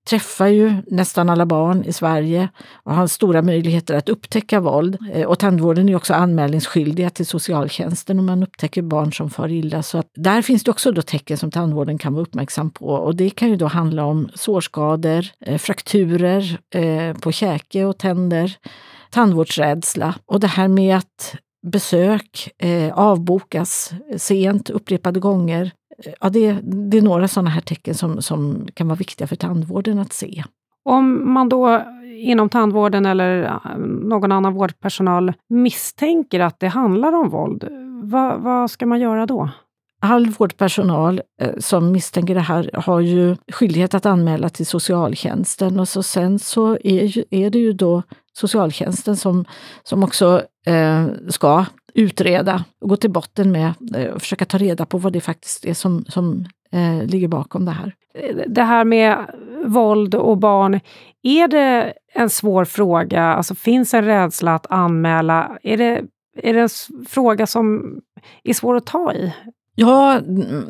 träffar 0.09 0.47
ju 0.47 0.75
nästan 0.87 1.31
alla 1.31 1.47
barn 1.47 1.85
i 1.85 1.93
Sverige 1.93 2.49
och 2.73 2.95
har 2.95 3.07
stora 3.07 3.43
möjligheter 3.43 3.95
att 3.95 4.09
upptäcka 4.09 4.61
våld. 4.61 4.99
Eh, 5.13 5.27
och 5.27 5.39
tandvården 5.39 5.89
är 5.89 5.97
också 5.97 6.15
anmälningsskyldiga 6.15 7.11
till 7.11 7.27
socialtjänsten 7.27 8.19
om 8.19 8.27
man 8.27 8.43
upptäcker 8.43 8.83
barn 8.83 9.13
som 9.13 9.31
far 9.31 9.49
illa. 9.49 9.83
Så 9.83 9.99
att 9.99 10.11
där 10.15 10.43
finns 10.43 10.65
det 10.65 10.71
också 10.71 10.93
då 10.93 11.03
tecken 11.03 11.39
som 11.39 11.51
tandvården 11.51 11.99
kan 11.99 12.15
vara 12.15 12.23
uppmärksam 12.23 12.71
på 12.71 12.87
och 12.87 13.17
det 13.17 13.31
kan 13.31 13.49
ju 13.49 13.57
då 13.57 13.67
handla 13.67 14.05
om 14.05 14.29
sårskador, 14.35 15.27
eh, 15.41 15.59
frakturer 15.59 16.59
eh, 16.75 17.17
på 17.17 17.33
käke 17.33 17.85
och 17.85 17.99
tänder, 17.99 18.57
tandvårdsrädsla 19.11 20.15
och 20.27 20.41
det 20.41 20.47
här 20.47 20.69
med 20.69 20.97
att 20.97 21.37
besök 21.67 22.49
eh, 22.59 22.99
avbokas 22.99 23.93
sent 24.17 24.71
upprepade 24.71 25.21
gånger 25.21 25.73
ja, 26.21 26.29
det, 26.29 26.53
det 26.63 26.99
är 26.99 27.03
några 27.03 27.29
sådana 27.29 27.51
här 27.51 27.61
tecken 27.61 27.95
som, 27.95 28.23
som 28.23 28.69
kan 28.75 28.89
vara 28.89 28.97
viktiga 28.97 29.27
för 29.27 29.37
tandvården 29.37 29.99
att 29.99 30.13
se. 30.13 30.45
Om 30.85 31.33
man 31.33 31.49
då 31.49 31.83
inom 32.19 32.49
tandvården 32.49 33.07
eller 33.07 33.61
någon 34.09 34.33
annan 34.33 34.55
vårdpersonal 34.55 35.33
misstänker 35.49 36.41
att 36.41 36.61
det 36.61 36.69
handlar 36.69 37.13
om 37.13 37.29
våld, 37.29 37.69
vad, 38.03 38.41
vad 38.41 38.71
ska 38.71 38.87
man 38.87 39.01
göra 39.01 39.27
då? 39.27 39.51
All 40.01 40.27
vårdpersonal 40.27 41.23
eh, 41.41 41.59
som 41.59 41.93
misstänker 41.93 42.35
det 42.35 42.41
här 42.41 42.71
har 42.75 43.01
ju 43.01 43.37
skyldighet 43.53 43.95
att 43.95 44.07
anmäla 44.07 44.49
till 44.49 44.67
socialtjänsten 44.67 45.81
och 45.81 45.89
så 45.89 46.03
sen 46.03 46.39
så 46.39 46.79
är, 46.85 47.05
ju, 47.05 47.25
är 47.31 47.51
det 47.51 47.59
ju 47.59 47.73
då 47.73 48.03
socialtjänsten 48.33 49.17
som, 49.17 49.45
som 49.83 50.05
också 50.05 50.43
eh, 50.67 51.07
ska 51.29 51.65
utreda 51.97 52.65
och 52.81 52.89
gå 52.89 52.97
till 52.97 53.11
botten 53.11 53.53
med 53.53 53.75
eh, 53.97 54.11
och 54.11 54.21
försöka 54.21 54.45
ta 54.45 54.59
reda 54.59 54.87
på 54.87 54.99
vad 54.99 55.13
det 55.13 55.21
faktiskt 55.21 55.65
är 55.65 55.75
som, 55.75 56.05
som 56.05 56.45
eh, 56.73 57.07
ligger 57.07 57.29
bakom 57.29 57.65
det 57.65 57.71
här. 57.71 57.95
Det 58.47 58.63
här 58.63 58.85
med 58.85 59.27
våld 59.65 60.15
och 60.15 60.39
barn, 60.39 60.81
är 61.23 61.49
det 61.49 61.95
en 62.15 62.31
svår 62.31 62.65
fråga? 62.65 63.23
Alltså 63.23 63.55
finns 63.55 63.95
en 63.95 64.05
rädsla 64.05 64.55
att 64.55 64.67
anmäla? 64.71 65.59
Är 65.63 65.77
det, 65.77 66.03
är 66.43 66.55
det 66.55 66.61
en 66.61 67.05
fråga 67.09 67.47
som 67.47 67.97
är 68.45 68.53
svår 68.53 68.77
att 68.77 68.87
ta 68.87 69.13
i? 69.13 69.33
Ja, 69.79 70.21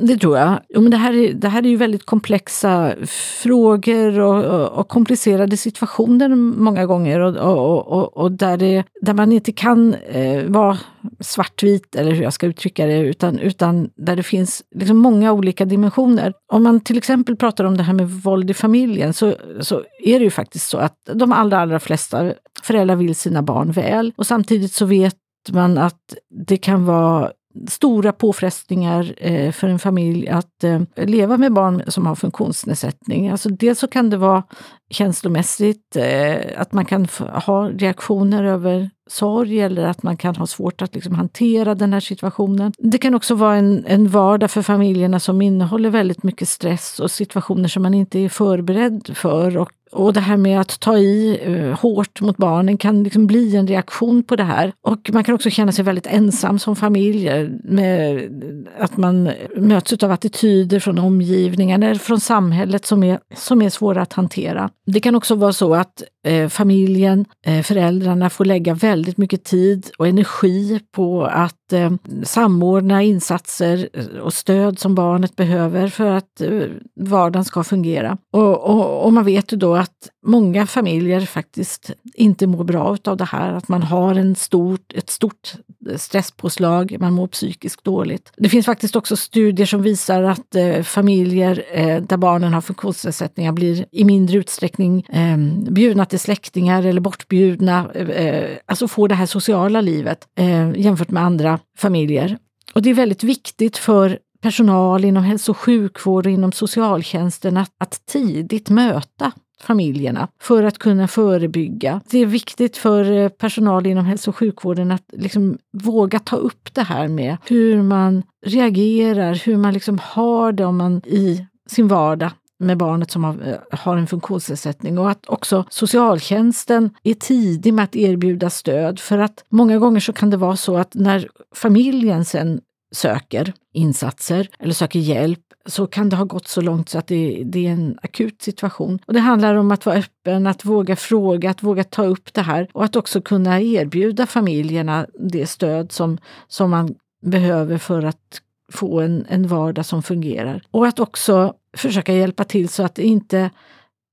det 0.01 0.17
tror 0.17 0.39
jag. 0.39 0.61
Jo, 0.69 0.81
men 0.81 0.91
det, 0.91 0.97
här 0.97 1.13
är, 1.13 1.33
det 1.33 1.49
här 1.49 1.63
är 1.63 1.69
ju 1.69 1.77
väldigt 1.77 2.07
komplexa 2.07 2.95
frågor 3.43 4.21
och, 4.21 4.45
och, 4.45 4.79
och 4.79 4.89
komplicerade 4.89 5.57
situationer 5.57 6.29
många 6.35 6.87
gånger 6.87 7.21
och, 7.21 7.87
och, 7.87 8.17
och 8.17 8.33
där, 8.33 8.57
det, 8.57 8.85
där 9.03 9.15
man 9.15 9.33
inte 9.33 9.53
kan 9.53 9.95
eh, 9.95 10.45
vara 10.45 10.79
svartvit, 11.21 11.97
eller 11.97 12.13
hur 12.13 12.23
jag 12.23 12.33
ska 12.33 12.47
uttrycka 12.47 12.87
det, 12.87 12.99
utan, 12.99 13.39
utan 13.39 13.91
där 13.97 14.17
det 14.17 14.23
finns 14.23 14.63
liksom 14.75 14.97
många 14.97 15.33
olika 15.33 15.65
dimensioner. 15.65 16.33
Om 16.53 16.63
man 16.63 16.81
till 16.81 16.99
exempel 16.99 17.37
pratar 17.37 17.65
om 17.65 17.77
det 17.77 17.83
här 17.83 17.95
med 17.95 18.11
våld 18.11 18.51
i 18.51 18.55
familjen 18.55 19.13
så, 19.13 19.35
så 19.61 19.83
är 20.05 20.19
det 20.19 20.25
ju 20.25 20.31
faktiskt 20.31 20.69
så 20.69 20.79
att 20.79 20.97
de 21.15 21.33
allra, 21.33 21.61
allra 21.61 21.81
flesta 21.81 22.33
föräldrar 22.63 22.97
vill 22.97 23.15
sina 23.15 23.43
barn 23.43 23.73
väl 23.73 24.13
och 24.17 24.27
samtidigt 24.27 24.73
så 24.73 24.85
vet 24.85 25.17
man 25.53 25.79
att 25.79 26.15
det 26.47 26.57
kan 26.57 26.85
vara 26.85 27.31
stora 27.69 28.13
påfrestningar 28.13 29.15
eh, 29.17 29.53
för 29.53 29.69
en 29.69 29.79
familj 29.79 30.29
att 30.29 30.65
eh, 30.65 30.81
leva 30.97 31.37
med 31.37 31.53
barn 31.53 31.83
som 31.87 32.07
har 32.07 32.15
funktionsnedsättning. 32.15 33.29
Alltså 33.29 33.49
dels 33.49 33.79
så 33.79 33.87
kan 33.89 34.11
det 34.11 34.17
vara 34.17 34.43
känslomässigt, 34.91 35.97
eh, 35.97 36.37
att 36.57 36.73
man 36.73 36.85
kan 36.85 37.09
ha 37.47 37.69
reaktioner 37.69 38.45
över 38.45 38.91
sorg 39.11 39.61
eller 39.61 39.87
att 39.87 40.03
man 40.03 40.17
kan 40.17 40.37
ha 40.37 40.47
svårt 40.47 40.83
att 40.83 40.95
liksom 40.95 41.15
hantera 41.15 41.75
den 41.75 41.93
här 41.93 42.01
situationen. 42.01 42.73
Det 42.79 42.99
kan 42.99 43.15
också 43.15 43.35
vara 43.35 43.57
en, 43.57 43.85
en 43.87 44.09
vardag 44.09 44.51
för 44.51 44.63
familjerna 44.63 45.21
som 45.21 45.43
innehåller 45.43 45.91
väldigt 45.91 46.23
mycket 46.23 46.49
stress 46.49 47.01
och 47.01 47.11
situationer 47.11 47.69
som 47.69 47.83
man 47.83 47.95
inte 47.95 48.19
är 48.19 48.29
förberedd 48.29 49.17
för 49.17 49.57
och 49.57 49.71
och 49.97 50.13
det 50.13 50.21
här 50.21 50.37
med 50.37 50.61
att 50.61 50.81
ta 50.81 50.99
i 50.99 51.41
eh, 51.43 51.81
hårt 51.81 52.21
mot 52.21 52.37
barnen 52.37 52.79
kan 52.79 53.03
liksom 53.03 53.27
bli 53.27 53.57
en 53.57 53.67
reaktion 53.67 54.23
på 54.23 54.37
det 54.37 54.45
här. 54.45 54.73
Och 54.83 55.11
man 55.13 55.25
kan 55.25 55.35
också 55.35 55.51
känna 55.51 55.73
sig 55.73 55.85
väldigt 55.85 56.07
ensam 56.07 56.59
som 56.59 56.77
familj. 56.77 57.29
Eh, 57.29 57.49
med 57.65 58.31
att 58.79 58.97
man 58.97 59.31
möts 59.57 59.93
av 59.93 60.11
attityder 60.11 60.81
från 60.81 60.99
omgivningen 60.99 61.83
eller 61.83 61.95
från 61.95 62.21
samhället 62.21 62.87
som 62.87 63.03
är, 63.03 63.19
som 63.35 63.63
är 63.63 63.71
svåra 63.71 64.03
att 64.03 64.13
hantera. 64.13 64.71
Det 64.87 65.01
kan 65.01 65.15
också 65.15 65.35
vara 65.35 65.53
så 65.53 65.75
att 65.75 66.03
eh, 66.27 66.49
familjen, 66.49 67.25
eh, 67.47 67.63
föräldrarna 67.63 68.31
får 68.31 68.45
lägga 68.45 68.75
väldigt 68.75 69.19
mycket 69.19 69.45
tid 69.45 69.91
och 69.99 70.09
energi 70.09 70.81
på 70.93 71.25
att 71.25 71.73
eh, 71.73 71.93
samordna 72.23 73.03
insatser 73.03 73.89
eh, 73.93 74.07
och 74.07 74.35
stöd 74.35 74.79
som 74.79 74.95
barnet 74.95 75.37
behöver 75.37 75.89
för 75.89 76.11
att 76.11 76.41
eh, 76.41 76.61
vardagen 77.01 77.45
ska 77.45 77.65
fungera. 77.65 78.19
Och, 78.33 78.61
och, 78.61 79.05
och 79.05 79.13
man 79.13 79.25
vet 79.25 79.53
ju 79.53 79.57
då 79.57 79.77
att 79.77 79.86
många 80.27 80.67
familjer 80.67 81.21
faktiskt 81.21 81.91
inte 82.15 82.47
mår 82.47 82.65
bra 82.65 82.97
av 83.05 83.17
det 83.17 83.25
här, 83.25 83.53
att 83.53 83.69
man 83.69 83.83
har 83.83 84.15
en 84.15 84.35
stort, 84.35 84.93
ett 84.95 85.11
stort 85.11 85.55
stresspåslag, 85.97 86.97
man 87.01 87.13
mår 87.13 87.27
psykiskt 87.27 87.85
dåligt. 87.85 88.33
Det 88.37 88.49
finns 88.49 88.67
faktiskt 88.67 88.97
också 88.97 89.17
studier 89.17 89.67
som 89.67 89.83
visar 89.83 90.23
att 90.23 90.55
eh, 90.55 90.83
familjer 90.83 91.65
eh, 91.73 92.03
där 92.03 92.17
barnen 92.17 92.55
har 92.55 92.61
funktionsnedsättningar 92.61 93.53
blir 93.53 93.87
i 93.93 94.05
mindre 94.05 94.39
utsträckning 94.39 95.01
eh, 95.01 95.39
bjudna 95.73 96.05
till 96.05 96.21
släktingar 96.21 96.83
eller 96.83 97.01
bortbjudna, 97.01 97.91
eh, 97.95 98.09
eh, 98.09 98.59
alltså 98.67 98.89
får 98.89 99.09
det 99.09 99.15
här 99.15 99.27
sociala 99.27 99.81
livet 99.81 100.29
eh, 100.39 100.73
jämfört 100.77 101.11
med 101.11 101.23
andra 101.23 101.59
familjer. 101.79 102.39
Och 102.75 102.83
det 102.83 102.91
är 102.91 102.95
väldigt 102.95 103.25
viktigt 103.25 103.77
för 103.77 104.19
personal 104.41 105.05
inom 105.05 105.25
hälso 105.25 105.53
och 105.53 105.57
sjukvård 105.57 106.27
och 106.27 106.33
inom 106.33 106.53
socialtjänsten 106.53 107.57
att, 107.57 107.71
att 107.79 108.07
tidigt 108.07 108.71
möta 108.71 109.33
familjerna 109.61 110.29
för 110.41 110.63
att 110.63 110.79
kunna 110.79 111.09
förebygga. 111.09 112.01
Det 112.11 112.19
är 112.19 112.27
viktigt 112.27 112.77
för 112.77 113.13
eh, 113.13 113.29
personal 113.29 113.87
inom 113.87 114.05
hälso 114.07 114.31
och 114.31 114.37
sjukvården 114.37 114.91
att 114.91 115.05
liksom 115.13 115.59
våga 115.73 116.19
ta 116.19 116.37
upp 116.37 116.75
det 116.75 116.83
här 116.83 117.09
med 117.09 117.37
hur 117.47 117.83
man 117.83 118.23
reagerar, 118.47 119.35
hur 119.45 119.57
man 119.57 119.75
liksom 119.75 119.99
har 120.03 120.53
det 120.53 120.65
om 120.65 120.77
man 120.77 121.03
i 121.05 121.47
sin 121.71 121.89
vardag 121.89 122.31
med 122.59 122.77
barnet 122.77 123.11
som 123.11 123.25
har, 123.25 123.49
eh, 123.49 123.79
har 123.79 123.97
en 123.97 124.07
funktionsnedsättning 124.07 124.99
och 124.99 125.11
att 125.11 125.29
också 125.29 125.65
socialtjänsten 125.71 126.91
är 127.03 127.15
tidig 127.15 127.75
med 127.75 127.85
att 127.85 127.97
erbjuda 127.97 128.51
stöd 128.51 129.01
för 129.01 129.19
att 129.19 129.45
många 129.49 129.79
gånger 129.79 130.01
så 130.01 130.13
kan 130.13 130.31
det 130.31 130.37
vara 130.37 130.57
så 130.57 130.77
att 130.77 130.95
när 130.95 131.29
familjen 131.55 132.25
sen 132.25 132.61
söker 132.95 133.53
insatser 133.73 134.49
eller 134.59 134.75
söker 134.75 134.99
hjälp 134.99 135.41
så 135.67 135.87
kan 135.87 136.09
det 136.09 136.17
ha 136.17 136.25
gått 136.25 136.49
så 136.49 136.61
långt 136.61 136.89
så 136.89 136.99
att 136.99 137.07
det, 137.07 137.43
det, 137.45 137.67
är 137.67 137.73
en 137.73 137.99
akut 138.03 138.43
situation. 138.43 138.99
Och 139.07 139.15
Det 139.15 139.21
handlar 139.21 139.55
om 139.55 139.71
att 139.71 139.87
vara 139.87 139.97
öppen, 139.97 140.47
att 140.47 140.65
våga 140.65 140.97
fråga, 140.97 141.51
att 141.51 141.63
våga 141.63 141.85
ta 141.85 142.05
upp 142.05 142.35
det 142.35 142.43
här 142.43 142.69
och 142.73 142.85
att 142.85 142.97
också 142.97 143.21
kunna 143.21 143.61
erbjuda 143.61 144.27
familjerna 144.27 145.07
det 145.19 145.47
stöd 145.47 145.93
som, 145.93 146.19
som 146.49 146.71
man 146.71 146.95
behöver 147.23 147.79
för 147.79 148.03
att 148.03 148.41
få 148.73 149.01
en, 149.01 149.27
en 149.29 149.49
vardag 149.49 149.87
som 149.87 150.03
fungerar. 150.03 150.63
Och 150.71 150.87
att 150.87 151.01
också 151.01 151.55
försöka 151.77 152.13
hjälpa 152.13 152.45
till 152.45 152.69
så 152.69 152.83
att 152.83 152.99
inte 152.99 153.51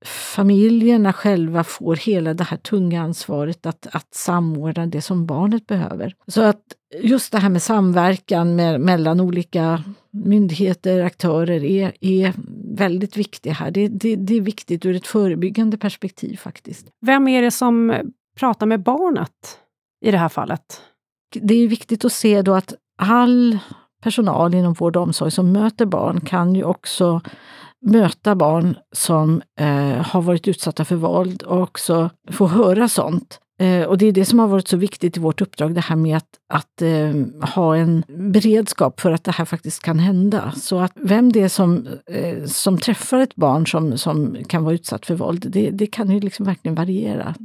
familjerna 0.06 1.14
själva 1.14 1.64
får 1.64 1.96
hela 1.96 2.34
det 2.34 2.44
här 2.44 2.58
tunga 2.58 3.02
ansvaret 3.02 3.66
att, 3.66 3.88
att 3.92 4.14
samordna 4.16 4.86
det 4.86 5.02
som 5.02 5.26
barnet 5.26 5.68
behöver. 5.68 6.16
Så 6.28 6.42
att 6.42 6.62
just 7.02 7.32
det 7.32 7.38
här 7.38 7.50
med 7.50 7.62
samverkan 7.62 8.56
med, 8.56 8.82
mellan 8.82 9.20
olika 9.20 9.84
myndigheter, 10.14 11.04
aktörer 11.04 11.64
är, 11.64 11.94
är 12.02 12.34
väldigt 12.78 13.18
viktigt 13.18 13.54
här. 13.54 13.72
Det, 13.72 13.88
det, 13.88 14.16
det 14.16 14.38
är 14.38 14.42
viktigt 14.42 14.86
ur 14.86 14.96
ett 14.96 15.08
förebyggande 15.08 15.78
perspektiv 15.78 16.38
faktiskt. 16.38 16.88
Vem 17.06 17.28
är 17.28 17.42
det 17.42 17.52
som 17.52 17.96
pratar 18.40 18.66
med 18.66 18.84
barnet 18.84 19.58
i 20.06 20.12
det 20.12 20.18
här 20.18 20.30
fallet? 20.30 20.82
Det 21.36 21.54
är 21.54 21.68
viktigt 21.68 22.06
att 22.06 22.14
se 22.14 22.42
då 22.42 22.54
att 22.54 22.74
all 22.98 23.60
personal 24.04 24.54
inom 24.54 24.74
vård 24.74 24.96
och 24.96 25.04
omsorg 25.04 25.32
som 25.32 25.52
möter 25.52 25.86
barn 25.86 26.22
kan 26.22 26.56
ju 26.56 26.64
också 26.64 27.22
möta 27.86 28.36
barn 28.36 28.78
som 28.92 29.42
eh, 29.60 30.06
har 30.06 30.22
varit 30.22 30.48
utsatta 30.48 30.86
för 30.86 30.96
våld 30.96 31.44
och 31.44 31.62
också 31.62 32.10
få 32.32 32.48
höra 32.48 32.88
sånt. 32.88 33.40
Eh, 33.64 33.86
och 33.86 33.98
det 33.98 34.06
är 34.06 34.12
det 34.12 34.26
som 34.26 34.40
har 34.40 34.48
varit 34.48 34.68
så 34.68 34.78
viktigt 34.78 35.18
i 35.18 35.20
vårt 35.20 35.42
uppdrag, 35.42 35.76
det 35.76 35.82
här 35.82 35.96
med 35.96 36.18
att, 36.18 36.30
att 36.54 36.82
eh, 36.82 37.50
ha 37.56 37.76
en 37.76 38.04
beredskap 38.08 39.00
för 39.00 39.12
att 39.12 39.24
det 39.24 39.32
här 39.32 39.46
faktiskt 39.46 39.84
kan 39.84 40.00
hända. 40.00 40.52
Så 40.52 40.80
att 40.80 40.92
vem 40.96 41.32
det 41.32 41.42
är 41.42 41.48
som, 41.48 41.88
eh, 42.06 42.46
som 42.46 42.78
träffar 42.78 43.20
ett 43.20 43.36
barn 43.36 43.68
som, 43.68 43.98
som 43.98 44.38
kan 44.48 44.64
vara 44.64 44.74
utsatt 44.76 45.06
för 45.06 45.16
våld, 45.16 45.46
det, 45.50 45.70
det 45.70 45.88
kan 45.88 46.10
ju 46.10 46.20
liksom 46.20 46.46
verkligen 46.46 46.76
variera. 46.76 47.36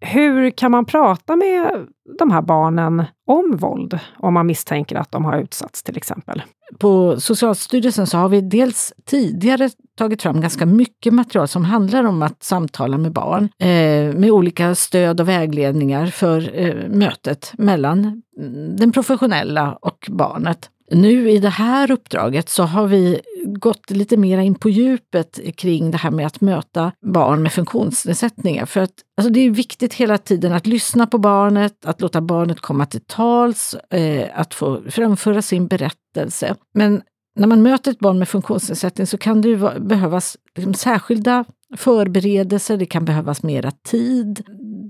Hur 0.00 0.50
kan 0.50 0.70
man 0.70 0.84
prata 0.84 1.36
med 1.36 1.86
de 2.18 2.30
här 2.30 2.42
barnen 2.42 3.04
om 3.26 3.56
våld 3.56 3.98
om 4.16 4.34
man 4.34 4.46
misstänker 4.46 4.96
att 4.96 5.10
de 5.10 5.24
har 5.24 5.38
utsatts 5.38 5.82
till 5.82 5.96
exempel? 5.96 6.42
På 6.78 7.20
Socialstyrelsen 7.20 8.06
så 8.06 8.18
har 8.18 8.28
vi 8.28 8.40
dels 8.40 8.92
tidigare 9.04 9.70
tagit 9.98 10.22
fram 10.22 10.40
ganska 10.40 10.66
mycket 10.66 11.14
material 11.14 11.48
som 11.48 11.64
handlar 11.64 12.04
om 12.04 12.22
att 12.22 12.42
samtala 12.42 12.98
med 12.98 13.12
barn 13.12 13.48
eh, 13.58 14.18
med 14.18 14.30
olika 14.30 14.74
stöd 14.74 15.20
och 15.20 15.28
vägledningar 15.28 16.06
för 16.06 16.50
eh, 16.54 16.88
mötet 16.88 17.52
mellan 17.58 18.22
mm, 18.38 18.76
den 18.76 18.92
professionella 18.92 19.78
och 19.80 20.06
barnet. 20.10 20.70
Nu 20.90 21.30
i 21.30 21.38
det 21.38 21.48
här 21.48 21.90
uppdraget 21.90 22.48
så 22.48 22.62
har 22.62 22.86
vi 22.86 23.20
gått 23.44 23.90
lite 23.90 24.16
mer 24.16 24.38
in 24.38 24.54
på 24.54 24.68
djupet 24.68 25.40
kring 25.56 25.90
det 25.90 25.98
här 25.98 26.10
med 26.10 26.26
att 26.26 26.40
möta 26.40 26.92
barn 27.06 27.42
med 27.42 27.52
funktionsnedsättningar. 27.52 28.66
För 28.66 28.80
att 28.80 28.94
alltså 29.16 29.32
det 29.32 29.40
är 29.40 29.50
viktigt 29.50 29.94
hela 29.94 30.18
tiden 30.18 30.52
att 30.52 30.66
lyssna 30.66 31.06
på 31.06 31.18
barnet, 31.18 31.86
att 31.86 32.00
låta 32.00 32.20
barnet 32.20 32.60
komma 32.60 32.86
till 32.86 33.00
tals, 33.06 33.74
eh, 33.90 34.28
att 34.34 34.54
få 34.54 34.82
framföra 34.90 35.42
sin 35.42 35.66
berättelse. 35.66 36.54
Men 36.74 37.02
när 37.36 37.46
man 37.46 37.62
möter 37.62 37.90
ett 37.90 37.98
barn 37.98 38.18
med 38.18 38.28
funktionsnedsättning 38.28 39.06
så 39.06 39.18
kan 39.18 39.40
det 39.40 39.48
ju 39.48 39.80
behövas 39.80 40.36
liksom 40.56 40.74
särskilda 40.74 41.44
förberedelser, 41.76 42.76
det 42.76 42.86
kan 42.86 43.04
behövas 43.04 43.42
mera 43.42 43.70
tid. 43.70 44.42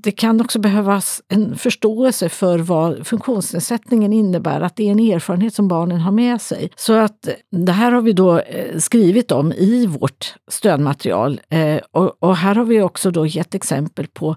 Det 0.04 0.10
kan 0.10 0.40
också 0.40 0.58
behövas 0.58 1.22
en 1.28 1.56
förståelse 1.56 2.28
för 2.28 2.58
vad 2.58 3.06
funktionsnedsättningen 3.06 4.12
innebär, 4.12 4.60
att 4.60 4.76
det 4.76 4.88
är 4.88 4.92
en 4.92 4.98
erfarenhet 4.98 5.54
som 5.54 5.68
barnen 5.68 6.00
har 6.00 6.12
med 6.12 6.40
sig. 6.40 6.70
Så 6.76 6.92
att 6.92 7.26
eh, 7.26 7.34
det 7.50 7.72
här 7.72 7.92
har 7.92 8.02
vi 8.02 8.12
då 8.12 8.38
eh, 8.38 8.78
skrivit 8.78 9.32
om 9.32 9.52
i 9.52 9.86
vårt 9.86 10.34
stödmaterial. 10.50 11.40
Eh, 11.48 11.80
och 12.20 12.36
här 12.36 12.54
har 12.54 12.64
vi 12.64 12.80
också 12.80 13.10
då 13.10 13.26
gett 13.26 13.54
exempel 13.54 14.06
på 14.06 14.36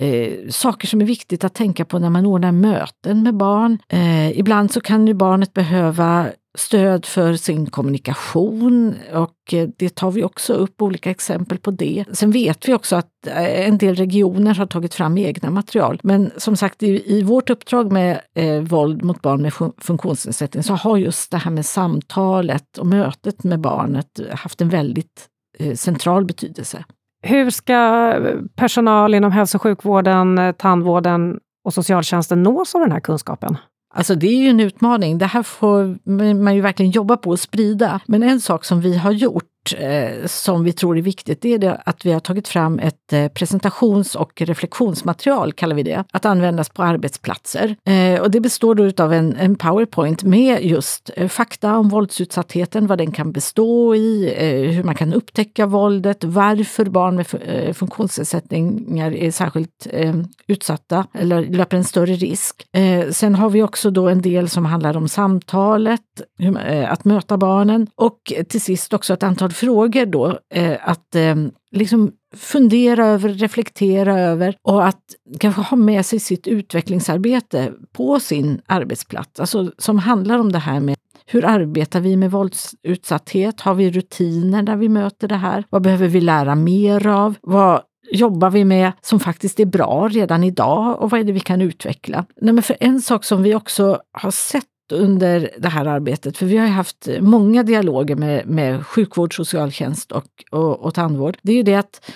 Eh, 0.00 0.48
saker 0.50 0.88
som 0.88 1.00
är 1.00 1.04
viktigt 1.04 1.44
att 1.44 1.54
tänka 1.54 1.84
på 1.84 1.98
när 1.98 2.10
man 2.10 2.26
ordnar 2.26 2.52
möten 2.52 3.22
med 3.22 3.34
barn. 3.34 3.78
Eh, 3.88 4.38
ibland 4.38 4.72
så 4.72 4.80
kan 4.80 5.06
ju 5.06 5.14
barnet 5.14 5.54
behöva 5.54 6.26
stöd 6.58 7.06
för 7.06 7.34
sin 7.34 7.66
kommunikation 7.66 8.94
och 9.12 9.54
eh, 9.54 9.68
det 9.76 9.94
tar 9.94 10.10
vi 10.10 10.24
också 10.24 10.52
upp 10.52 10.82
olika 10.82 11.10
exempel 11.10 11.58
på 11.58 11.70
det. 11.70 12.04
Sen 12.12 12.30
vet 12.30 12.68
vi 12.68 12.74
också 12.74 12.96
att 12.96 13.26
eh, 13.26 13.68
en 13.68 13.78
del 13.78 13.94
regioner 13.94 14.54
har 14.54 14.66
tagit 14.66 14.94
fram 14.94 15.18
egna 15.18 15.50
material. 15.50 16.00
Men 16.02 16.30
som 16.36 16.56
sagt, 16.56 16.82
i, 16.82 17.18
i 17.18 17.22
vårt 17.22 17.50
uppdrag 17.50 17.92
med 17.92 18.20
eh, 18.34 18.60
våld 18.60 19.04
mot 19.04 19.22
barn 19.22 19.42
med 19.42 19.52
funktionsnedsättning 19.78 20.62
så 20.62 20.74
har 20.74 20.96
just 20.96 21.30
det 21.30 21.38
här 21.38 21.50
med 21.50 21.66
samtalet 21.66 22.78
och 22.78 22.86
mötet 22.86 23.44
med 23.44 23.60
barnet 23.60 24.20
haft 24.30 24.60
en 24.60 24.68
väldigt 24.68 25.26
eh, 25.58 25.74
central 25.74 26.24
betydelse. 26.24 26.84
Hur 27.22 27.50
ska 27.50 28.14
personal 28.56 29.14
inom 29.14 29.32
hälso 29.32 29.58
och 29.58 29.62
sjukvården, 29.62 30.38
eh, 30.38 30.52
tandvården 30.52 31.38
och 31.64 31.74
socialtjänsten 31.74 32.42
nås 32.42 32.74
av 32.74 32.80
den 32.80 32.92
här 32.92 33.00
kunskapen? 33.00 33.56
Alltså 33.98 34.14
det 34.14 34.26
är 34.26 34.36
ju 34.42 34.48
en 34.48 34.60
utmaning. 34.60 35.18
Det 35.18 35.26
här 35.26 35.42
får 35.42 35.98
man 36.34 36.54
ju 36.54 36.60
verkligen 36.60 36.92
jobba 36.92 37.16
på 37.16 37.32
att 37.32 37.40
sprida. 37.40 38.00
Men 38.06 38.22
en 38.22 38.40
sak 38.40 38.64
som 38.64 38.80
vi 38.80 38.96
har 38.96 39.12
gjort 39.12 39.44
eh, 39.74 40.26
som 40.26 40.64
vi 40.64 40.72
tror 40.72 40.98
är 40.98 41.02
viktigt, 41.02 41.42
det 41.42 41.54
är 41.54 41.58
det 41.58 41.80
att 41.84 42.06
vi 42.06 42.12
har 42.12 42.20
tagit 42.20 42.48
fram 42.48 42.78
ett 42.78 43.12
eh, 43.12 43.28
presentations 43.28 44.14
och 44.14 44.42
reflektionsmaterial, 44.42 45.52
kallar 45.52 45.76
vi 45.76 45.82
det, 45.82 46.04
att 46.12 46.24
användas 46.24 46.68
på 46.68 46.82
arbetsplatser. 46.82 47.76
Eh, 47.84 48.20
och 48.20 48.30
det 48.30 48.40
består 48.40 48.74
då 48.74 49.04
av 49.04 49.12
en, 49.12 49.36
en 49.36 49.56
powerpoint 49.56 50.22
med 50.22 50.64
just 50.64 51.10
eh, 51.16 51.28
fakta 51.28 51.76
om 51.78 51.88
våldsutsattheten, 51.88 52.86
vad 52.86 52.98
den 52.98 53.12
kan 53.12 53.32
bestå 53.32 53.94
i, 53.94 54.34
eh, 54.36 54.70
hur 54.74 54.82
man 54.82 54.94
kan 54.94 55.12
upptäcka 55.12 55.66
våldet, 55.66 56.24
varför 56.24 56.84
barn 56.84 57.16
med 57.16 57.26
eh, 57.40 57.72
funktionsnedsättningar 57.72 59.12
är 59.12 59.30
särskilt 59.30 59.86
eh, 59.90 60.14
utsatta 60.46 61.06
eller 61.12 61.46
löper 61.46 61.76
en 61.76 61.84
större 61.84 62.14
risk. 62.14 62.66
Eh, 62.72 63.10
sen 63.10 63.34
har 63.34 63.50
vi 63.50 63.62
också 63.62 63.90
då 63.90 64.08
en 64.08 64.22
del 64.22 64.48
som 64.48 64.64
handlar 64.64 64.96
om 64.96 65.08
samtalet, 65.08 66.00
hur, 66.38 66.58
eh, 66.68 66.92
att 66.92 67.04
möta 67.04 67.36
barnen 67.36 67.86
och 67.94 68.32
till 68.48 68.60
sist 68.60 68.92
också 68.92 69.14
ett 69.14 69.22
antal 69.22 69.52
frågor 69.60 70.06
då 70.06 70.38
eh, 70.54 70.76
att 70.82 71.14
eh, 71.14 71.36
liksom 71.70 72.12
fundera 72.36 73.06
över, 73.06 73.28
reflektera 73.28 74.20
över 74.20 74.56
och 74.62 74.86
att 74.86 75.02
kanske 75.40 75.62
ha 75.62 75.76
med 75.76 76.06
sig 76.06 76.18
sitt 76.18 76.46
utvecklingsarbete 76.46 77.72
på 77.92 78.20
sin 78.20 78.60
arbetsplats. 78.66 79.40
Alltså 79.40 79.72
som 79.78 79.98
handlar 79.98 80.38
om 80.38 80.52
det 80.52 80.58
här 80.58 80.80
med 80.80 80.96
hur 81.30 81.44
arbetar 81.44 82.00
vi 82.00 82.16
med 82.16 82.30
våldsutsatthet? 82.30 83.60
Har 83.60 83.74
vi 83.74 83.90
rutiner 83.90 84.62
när 84.62 84.76
vi 84.76 84.88
möter 84.88 85.28
det 85.28 85.36
här? 85.36 85.64
Vad 85.70 85.82
behöver 85.82 86.08
vi 86.08 86.20
lära 86.20 86.54
mer 86.54 87.06
av? 87.06 87.34
Vad 87.42 87.82
jobbar 88.12 88.50
vi 88.50 88.64
med 88.64 88.92
som 89.00 89.20
faktiskt 89.20 89.60
är 89.60 89.66
bra 89.66 90.08
redan 90.08 90.44
idag 90.44 91.02
och 91.02 91.10
vad 91.10 91.20
är 91.20 91.24
det 91.24 91.32
vi 91.32 91.40
kan 91.40 91.62
utveckla? 91.62 92.24
Nej, 92.40 92.54
men 92.54 92.62
för 92.62 92.76
en 92.80 93.00
sak 93.00 93.24
som 93.24 93.42
vi 93.42 93.54
också 93.54 94.00
har 94.12 94.30
sett 94.30 94.64
under 94.92 95.50
det 95.58 95.68
här 95.68 95.86
arbetet, 95.86 96.38
för 96.38 96.46
vi 96.46 96.56
har 96.56 96.66
haft 96.66 97.08
många 97.20 97.62
dialoger 97.62 98.16
med, 98.16 98.46
med 98.46 98.86
sjukvård, 98.86 99.36
socialtjänst 99.36 100.12
och, 100.12 100.26
och, 100.50 100.80
och 100.80 100.94
tandvård, 100.94 101.36
det 101.42 101.52
är 101.52 101.56
ju 101.56 101.62
det 101.62 101.74
att 101.74 102.10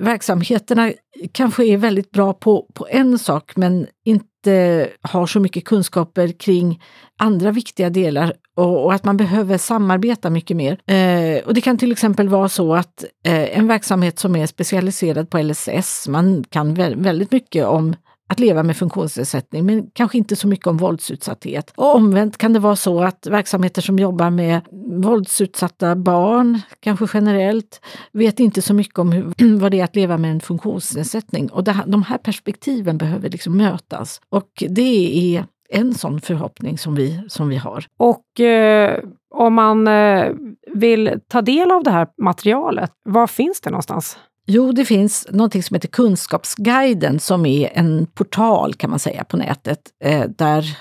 verksamheterna 0.00 0.92
kanske 1.32 1.64
är 1.64 1.76
väldigt 1.76 2.10
bra 2.10 2.32
på, 2.32 2.66
på 2.74 2.86
en 2.90 3.18
sak 3.18 3.52
men 3.56 3.86
inte 4.04 4.88
har 5.00 5.26
så 5.26 5.40
mycket 5.40 5.64
kunskaper 5.64 6.28
kring 6.28 6.82
andra 7.18 7.50
viktiga 7.50 7.90
delar 7.90 8.32
och, 8.56 8.84
och 8.84 8.94
att 8.94 9.04
man 9.04 9.16
behöver 9.16 9.58
samarbeta 9.58 10.30
mycket 10.30 10.56
mer. 10.56 10.80
Eh, 10.86 11.44
och 11.46 11.54
det 11.54 11.60
kan 11.60 11.78
till 11.78 11.92
exempel 11.92 12.28
vara 12.28 12.48
så 12.48 12.74
att 12.74 13.04
eh, 13.26 13.58
en 13.58 13.66
verksamhet 13.66 14.18
som 14.18 14.36
är 14.36 14.46
specialiserad 14.46 15.30
på 15.30 15.42
LSS, 15.42 16.08
man 16.08 16.44
kan 16.50 16.74
väldigt 16.74 17.32
mycket 17.32 17.66
om 17.66 17.94
att 18.30 18.40
leva 18.40 18.62
med 18.62 18.76
funktionsnedsättning, 18.76 19.66
men 19.66 19.90
kanske 19.92 20.18
inte 20.18 20.36
så 20.36 20.48
mycket 20.48 20.66
om 20.66 20.76
våldsutsatthet. 20.76 21.72
Och 21.76 21.96
omvänt 21.96 22.38
kan 22.38 22.52
det 22.52 22.58
vara 22.58 22.76
så 22.76 23.02
att 23.02 23.26
verksamheter 23.26 23.82
som 23.82 23.98
jobbar 23.98 24.30
med 24.30 24.60
våldsutsatta 25.02 25.96
barn, 25.96 26.60
kanske 26.80 27.06
generellt, 27.14 27.80
vet 28.12 28.40
inte 28.40 28.62
så 28.62 28.74
mycket 28.74 28.98
om 28.98 29.12
hur, 29.12 29.56
vad 29.58 29.70
det 29.70 29.80
är 29.80 29.84
att 29.84 29.96
leva 29.96 30.18
med 30.18 30.30
en 30.30 30.40
funktionsnedsättning. 30.40 31.50
Och 31.50 31.64
det, 31.64 31.76
de 31.86 32.02
här 32.02 32.18
perspektiven 32.18 32.98
behöver 32.98 33.30
liksom 33.30 33.56
mötas. 33.56 34.20
Och 34.28 34.64
det 34.68 35.36
är 35.36 35.44
en 35.68 35.94
sån 35.94 36.20
förhoppning 36.20 36.78
som 36.78 36.94
vi, 36.94 37.20
som 37.28 37.48
vi 37.48 37.56
har. 37.56 37.84
Och 37.98 38.40
eh, 38.40 38.98
om 39.34 39.54
man 39.54 39.88
eh, 39.88 40.32
vill 40.74 41.20
ta 41.28 41.42
del 41.42 41.70
av 41.70 41.82
det 41.82 41.90
här 41.90 42.08
materialet, 42.22 42.90
var 43.04 43.26
finns 43.26 43.60
det 43.60 43.70
någonstans? 43.70 44.18
Jo, 44.52 44.72
det 44.72 44.84
finns 44.84 45.26
något 45.30 45.64
som 45.64 45.74
heter 45.74 45.88
Kunskapsguiden 45.88 47.20
som 47.20 47.46
är 47.46 47.70
en 47.74 48.06
portal 48.06 48.74
kan 48.74 48.90
man 48.90 48.98
säga 48.98 49.24
på 49.24 49.36
nätet 49.36 49.80
eh, 50.04 50.24
där 50.38 50.78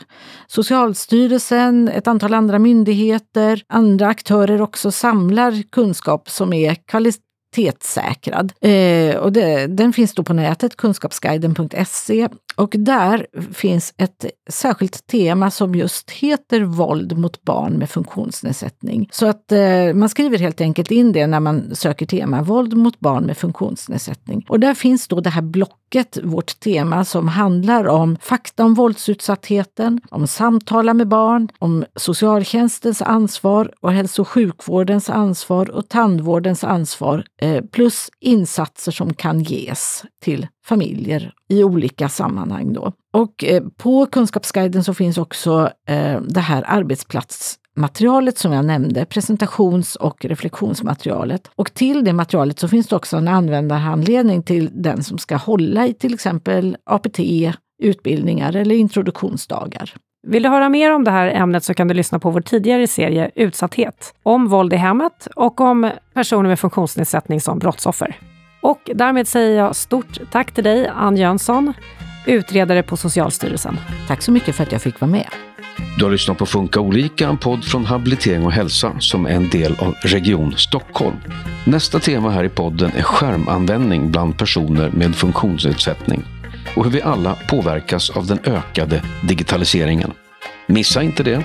Socialstyrelsen, 0.48 1.88
ett 1.88 2.08
antal 2.08 2.34
andra 2.34 2.60
myndigheter, 2.60 3.64
andra 3.68 4.08
aktörer 4.08 4.62
också 4.62 4.92
samlar 4.92 5.64
kunskap 5.72 6.30
som 6.30 6.54
är 6.54 6.76
kvalitetssäkrad. 7.50 8.53
Eh, 8.62 9.15
och 9.15 9.32
det, 9.32 9.68
den 9.68 9.94
finns 9.94 10.13
då 10.13 10.24
på 10.24 10.34
nätet, 10.34 10.75
kunskapsguiden.se. 10.75 12.27
Och 12.56 12.75
där 12.77 13.27
finns 13.53 13.94
ett 13.98 14.25
särskilt 14.50 15.08
tema 15.08 15.51
som 15.51 15.75
just 15.75 16.12
heter 16.12 16.62
våld 16.62 17.18
mot 17.18 17.44
barn 17.44 17.74
med 17.74 17.89
funktionsnedsättning. 17.89 19.10
Så 19.12 19.27
att 19.27 19.51
eh, 19.51 19.94
man 19.94 20.10
skriver 20.10 20.38
helt 20.38 20.62
enkelt 20.62 20.91
in 20.91 21.12
det 21.12 21.27
när 21.27 21.39
man 21.39 21.75
söker 21.75 22.06
tema 22.06 22.41
våld 22.41 22.77
mot 22.77 23.00
barn 23.00 23.25
med 23.25 23.38
funktionsnedsättning. 23.38 24.46
Och 24.50 24.60
där 24.60 24.74
finns 24.74 25.08
då 25.08 25.20
det 25.20 25.29
här 25.29 25.41
blocket, 25.41 26.18
vårt 26.24 26.60
tema, 26.60 27.06
som 27.06 27.27
handlar 27.27 27.88
om 27.88 28.18
fakta 28.22 28.63
om 28.65 28.74
våldsutsattheten, 28.74 30.01
om 30.10 30.27
samtala 30.27 30.94
med 30.94 31.08
barn, 31.08 31.50
om 31.60 31.86
socialtjänstens 31.96 33.01
ansvar 33.01 33.72
och 33.79 33.94
hälso 33.94 34.22
och 34.22 34.27
sjukvårdens 34.27 35.10
ansvar 35.10 35.70
och 35.70 35.89
tandvårdens 35.89 36.64
ansvar, 36.64 37.24
Eh, 37.42 37.64
plus 37.72 38.10
insatser 38.20 38.92
som 38.92 39.14
kan 39.14 39.44
ges 39.44 40.04
till 40.22 40.48
familjer 40.66 41.34
i 41.50 41.64
olika 41.64 42.10
sammanhang. 42.10 42.74
Då. 42.74 42.94
Och 43.14 43.44
eh, 43.44 43.64
på 43.78 44.06
Kunskapsguiden 44.06 44.84
så 44.84 44.94
finns 44.94 45.18
också 45.18 45.72
eh, 45.88 46.22
det 46.22 46.40
här 46.40 46.64
arbetsplatsmaterialet 46.68 48.38
som 48.38 48.54
jag 48.54 48.66
nämnde, 48.66 49.06
presentations 49.06 49.96
och 49.96 50.25
reflektionsmaterialet. 50.25 51.52
Och 51.56 51.74
till 51.74 52.04
det 52.04 52.14
materialet 52.14 52.60
så 52.60 52.68
finns 52.68 52.88
det 52.88 52.96
också 52.96 53.18
en 53.18 53.28
användarhandledning 53.28 54.44
till 54.44 54.70
den 54.74 55.04
som 55.04 55.18
ska 55.18 55.36
hålla 55.36 55.88
i 55.88 55.94
till 55.94 56.14
exempel 56.14 56.78
APT, 56.86 57.20
utbildningar 57.84 58.56
eller 58.56 58.75
introduktionsdagar. 58.75 59.94
Vill 60.27 60.44
du 60.44 60.50
höra 60.50 60.70
mer 60.70 60.92
om 60.92 61.03
det 61.03 61.12
här 61.12 61.27
ämnet 61.27 61.64
så 61.64 61.74
kan 61.74 61.88
du 61.88 61.94
lyssna 61.94 62.20
på 62.20 62.29
vår 62.29 62.42
tidigare 62.42 62.88
serie 62.88 63.32
Utsatthet, 63.36 64.14
om 64.24 64.48
våld 64.48 64.74
i 64.74 64.75
hemmet 64.75 65.27
och 65.36 65.62
om 65.62 65.92
personer 66.14 66.50
med 66.50 66.60
funktionsnedsättning 66.60 67.42
som 67.42 67.60
brottsoffer. 67.60 68.16
Och 68.62 68.90
därmed 68.96 69.27
säger 69.27 69.58
jag 69.58 69.75
stort 69.75 70.20
tack 70.32 70.51
till 70.51 70.64
dig, 70.64 70.88
Ann 70.88 71.18
Jönsson, 71.18 71.74
utredare 72.25 72.84
på 72.84 72.98
Socialstyrelsen. 72.98 73.77
Tack 74.08 74.22
så 74.22 74.32
mycket 74.32 74.55
för 74.55 74.64
att 74.64 74.72
jag 74.72 74.82
fick 74.82 75.01
vara 75.01 75.12
med. 75.12 75.27
Du 75.98 76.05
har 76.05 76.12
lyssnat 76.12 76.38
på 76.38 76.46
Funka 76.46 76.79
olika, 76.79 77.27
en 77.27 77.38
podd 77.38 77.64
från 77.64 77.86
Habilitering 77.86 78.46
och 78.46 78.51
hälsa 78.51 79.00
som 79.00 79.25
är 79.25 79.32
en 79.32 79.50
del 79.50 79.75
av 79.79 79.94
Region 80.03 80.53
Stockholm. 80.58 81.18
Nästa 81.66 82.00
tema 82.00 82.29
här 82.29 82.44
i 82.44 82.50
podden 82.50 82.92
är 82.98 83.03
skärmanvändning 83.03 84.12
bland 84.12 84.38
personer 84.38 84.90
med 84.90 85.16
funktionsnedsättning 85.16 86.39
och 86.75 86.84
hur 86.84 86.92
vi 86.92 87.01
alla 87.01 87.38
påverkas 87.50 88.10
av 88.10 88.27
den 88.27 88.40
ökade 88.44 89.03
digitaliseringen. 89.24 90.14
Missa 90.68 91.03
inte 91.03 91.24
det! 91.24 91.44